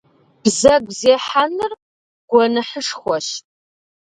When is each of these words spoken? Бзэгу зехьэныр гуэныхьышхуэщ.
Бзэгу 0.43 0.93
зехьэныр 0.99 1.71
гуэныхьышхуэщ. 2.29 3.27